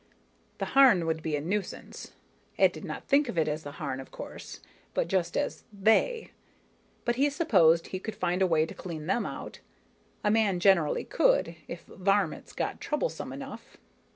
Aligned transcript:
The 0.57 0.65
Harn 0.73 1.05
would 1.05 1.21
be 1.21 1.35
a 1.35 1.41
nuisance 1.41 2.13
Ed 2.57 2.71
did 2.71 2.83
not 2.83 3.07
think 3.07 3.29
of 3.29 3.37
it 3.37 3.47
as 3.47 3.61
the 3.61 3.73
Harn, 3.73 3.99
of 3.99 4.09
course, 4.09 4.59
but 4.95 5.07
just 5.07 5.37
as 5.37 5.63
"they" 5.71 6.31
but 7.05 7.17
he 7.17 7.29
supposed 7.29 7.89
he 7.89 7.99
could 7.99 8.15
find 8.15 8.41
a 8.41 8.47
way 8.47 8.65
to 8.65 8.73
clean 8.73 9.05
them 9.05 9.27
out. 9.27 9.59
A 10.23 10.31
man 10.31 10.59
generally 10.59 11.03
could, 11.03 11.55
if 11.67 11.83
varmints 11.83 12.51
got 12.51 12.81
troublesome 12.81 13.31
enough. 13.31 13.77